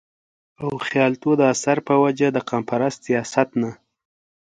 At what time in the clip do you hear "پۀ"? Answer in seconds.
1.85-1.95